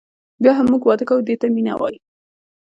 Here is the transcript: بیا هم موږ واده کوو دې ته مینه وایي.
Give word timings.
بیا 0.41 0.51
هم 0.57 0.65
موږ 0.71 0.81
واده 0.85 1.03
کوو 1.09 1.25
دې 1.27 1.35
ته 1.41 1.47
مینه 1.55 1.73
وایي. 1.79 1.99